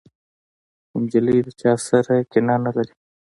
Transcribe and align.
نجلۍ 1.01 1.37
له 1.45 1.51
چا 1.61 1.71
سره 1.87 2.15
کینه 2.31 2.55
نه 2.63 2.71
لري. 2.75 2.93